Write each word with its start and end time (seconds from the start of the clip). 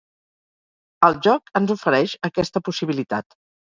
El 1.09 1.19
joc 1.29 1.53
ens 1.61 1.73
ofereix 1.75 2.17
aquesta 2.31 2.67
possibilitat. 2.71 3.43